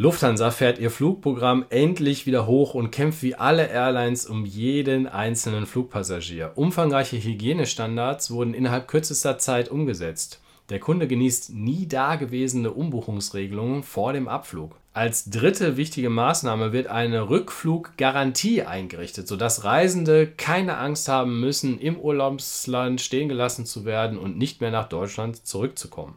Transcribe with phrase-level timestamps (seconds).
[0.00, 5.66] Lufthansa fährt ihr Flugprogramm endlich wieder hoch und kämpft wie alle Airlines um jeden einzelnen
[5.66, 6.52] Flugpassagier.
[6.54, 10.40] Umfangreiche Hygienestandards wurden innerhalb kürzester Zeit umgesetzt.
[10.68, 14.76] Der Kunde genießt nie dagewesene Umbuchungsregelungen vor dem Abflug.
[14.92, 21.98] Als dritte wichtige Maßnahme wird eine Rückfluggarantie eingerichtet, sodass Reisende keine Angst haben müssen, im
[21.98, 26.14] Urlaubsland stehen gelassen zu werden und nicht mehr nach Deutschland zurückzukommen.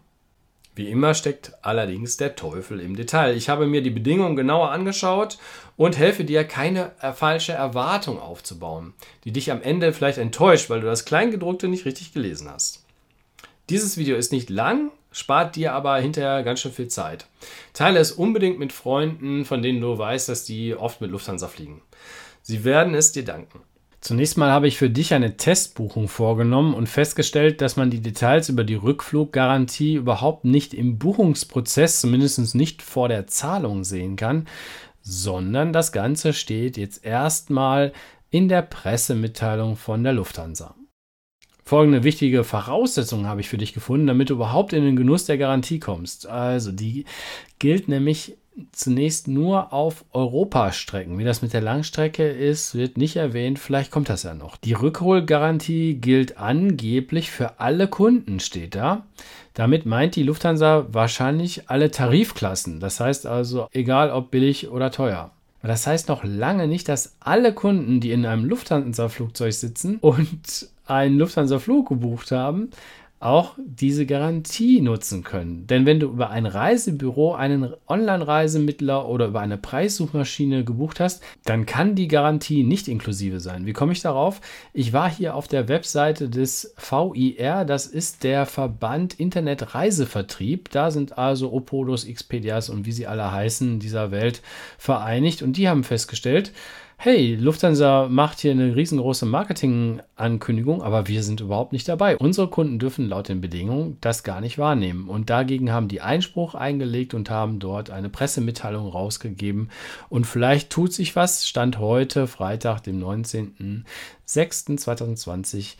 [0.81, 3.37] Wie immer steckt allerdings der Teufel im Detail.
[3.37, 5.37] Ich habe mir die Bedingungen genauer angeschaut
[5.77, 10.87] und helfe dir, keine falsche Erwartung aufzubauen, die dich am Ende vielleicht enttäuscht, weil du
[10.87, 12.83] das Kleingedruckte nicht richtig gelesen hast.
[13.69, 17.27] Dieses Video ist nicht lang, spart dir aber hinterher ganz schön viel Zeit.
[17.73, 21.83] Teile es unbedingt mit Freunden, von denen du weißt, dass die oft mit Lufthansa fliegen.
[22.41, 23.61] Sie werden es dir danken.
[24.01, 28.49] Zunächst mal habe ich für dich eine Testbuchung vorgenommen und festgestellt, dass man die Details
[28.49, 34.47] über die Rückfluggarantie überhaupt nicht im Buchungsprozess, zumindest nicht vor der Zahlung sehen kann,
[35.03, 37.93] sondern das Ganze steht jetzt erstmal
[38.31, 40.73] in der Pressemitteilung von der Lufthansa.
[41.63, 45.37] Folgende wichtige Voraussetzungen habe ich für dich gefunden, damit du überhaupt in den Genuss der
[45.37, 46.25] Garantie kommst.
[46.25, 47.05] Also die
[47.59, 48.35] gilt nämlich
[48.71, 51.17] zunächst nur auf Europastrecken.
[51.17, 53.59] Wie das mit der Langstrecke ist, wird nicht erwähnt.
[53.59, 54.57] Vielleicht kommt das ja noch.
[54.57, 59.05] Die Rückholgarantie gilt angeblich für alle Kunden, steht da.
[59.53, 62.79] Damit meint die Lufthansa wahrscheinlich alle Tarifklassen.
[62.79, 65.31] Das heißt also, egal ob billig oder teuer.
[65.63, 71.19] Das heißt noch lange nicht, dass alle Kunden, die in einem Lufthansa-Flugzeug sitzen und einen
[71.19, 72.71] Lufthansa-Flug gebucht haben,
[73.21, 75.67] auch diese Garantie nutzen können.
[75.67, 81.65] Denn wenn du über ein Reisebüro einen Online-Reisemittler oder über eine Preissuchmaschine gebucht hast, dann
[81.65, 83.65] kann die Garantie nicht inklusive sein.
[83.65, 84.41] Wie komme ich darauf?
[84.73, 90.71] Ich war hier auf der Webseite des VIR, das ist der Verband Internet Reisevertrieb.
[90.71, 94.41] Da sind also Opodos, Expedias und wie sie alle heißen dieser Welt
[94.77, 96.51] vereinigt und die haben festgestellt,
[97.03, 102.15] hey, Lufthansa macht hier eine riesengroße Marketingankündigung, aber wir sind überhaupt nicht dabei.
[102.15, 105.09] Unsere Kunden dürfen laut den Bedingungen das gar nicht wahrnehmen.
[105.09, 109.71] Und dagegen haben die Einspruch eingelegt und haben dort eine Pressemitteilung rausgegeben.
[110.09, 111.47] Und vielleicht tut sich was.
[111.47, 115.77] Stand heute, Freitag, dem 19.06.2020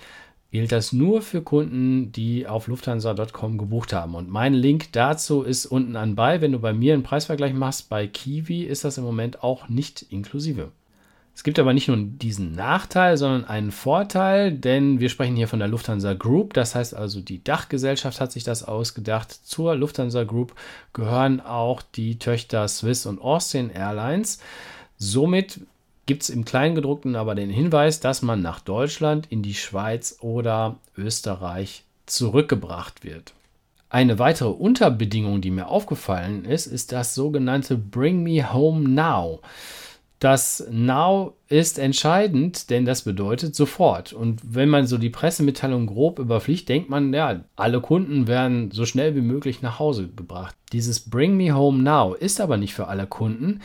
[0.49, 4.15] gilt das nur für Kunden, die auf lufthansa.com gebucht haben.
[4.15, 6.41] Und mein Link dazu ist unten anbei.
[6.41, 10.01] Wenn du bei mir einen Preisvergleich machst, bei Kiwi ist das im Moment auch nicht
[10.09, 10.71] inklusive.
[11.41, 15.57] Es gibt aber nicht nur diesen Nachteil, sondern einen Vorteil, denn wir sprechen hier von
[15.57, 16.53] der Lufthansa Group.
[16.53, 19.31] Das heißt also, die Dachgesellschaft hat sich das ausgedacht.
[19.31, 20.53] Zur Lufthansa Group
[20.93, 24.37] gehören auch die Töchter Swiss und Austrian Airlines.
[24.99, 25.61] Somit
[26.05, 30.75] gibt es im Kleingedruckten aber den Hinweis, dass man nach Deutschland, in die Schweiz oder
[30.95, 33.33] Österreich zurückgebracht wird.
[33.89, 39.39] Eine weitere Unterbedingung, die mir aufgefallen ist, ist das sogenannte Bring Me Home Now.
[40.21, 44.13] Das Now ist entscheidend, denn das bedeutet sofort.
[44.13, 48.85] Und wenn man so die Pressemitteilung grob überfliegt, denkt man, ja, alle Kunden werden so
[48.85, 50.55] schnell wie möglich nach Hause gebracht.
[50.73, 53.61] Dieses Bring Me Home Now ist aber nicht für alle Kunden,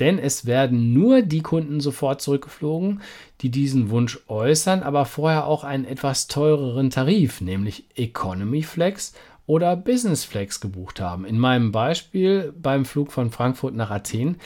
[0.00, 3.00] denn es werden nur die Kunden sofort zurückgeflogen,
[3.40, 9.12] die diesen Wunsch äußern, aber vorher auch einen etwas teureren Tarif, nämlich Economy Flex
[9.46, 11.24] oder Business Flex gebucht haben.
[11.24, 14.38] In meinem Beispiel beim Flug von Frankfurt nach Athen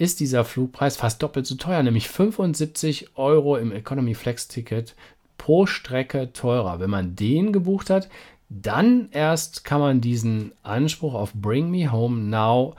[0.00, 4.94] ist dieser Flugpreis fast doppelt so teuer, nämlich 75 Euro im Economy Flex Ticket
[5.36, 6.80] pro Strecke teurer.
[6.80, 8.08] Wenn man den gebucht hat,
[8.48, 12.76] dann erst kann man diesen Anspruch auf Bring Me Home Now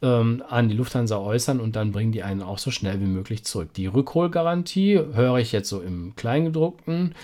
[0.00, 3.44] ähm, an die Lufthansa äußern und dann bringen die einen auch so schnell wie möglich
[3.44, 3.74] zurück.
[3.74, 7.14] Die Rückholgarantie, höre ich jetzt so im Kleingedruckten,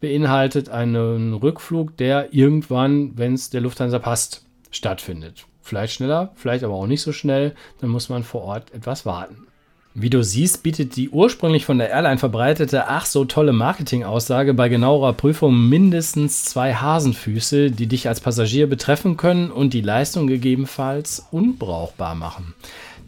[0.00, 5.47] beinhaltet einen Rückflug, der irgendwann, wenn es der Lufthansa passt, stattfindet.
[5.68, 7.54] Vielleicht schneller, vielleicht aber auch nicht so schnell.
[7.82, 9.46] Dann muss man vor Ort etwas warten.
[9.92, 14.70] Wie du siehst, bietet die ursprünglich von der Airline verbreitete ach so tolle Marketingaussage bei
[14.70, 21.26] genauerer Prüfung mindestens zwei Hasenfüße, die dich als Passagier betreffen können und die Leistung gegebenenfalls
[21.32, 22.54] unbrauchbar machen.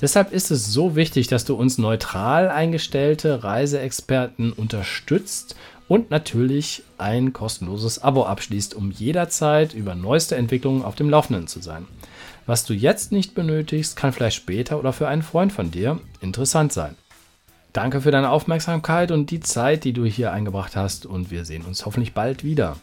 [0.03, 5.57] Deshalb ist es so wichtig, dass du uns neutral eingestellte Reiseexperten unterstützt
[5.89, 11.61] und natürlich ein kostenloses Abo abschließt, um jederzeit über neueste Entwicklungen auf dem Laufenden zu
[11.61, 11.87] sein.
[12.47, 16.73] Was du jetzt nicht benötigst, kann vielleicht später oder für einen Freund von dir interessant
[16.73, 16.97] sein.
[17.73, 21.65] Danke für deine Aufmerksamkeit und die Zeit, die du hier eingebracht hast und wir sehen
[21.65, 22.77] uns hoffentlich bald wieder.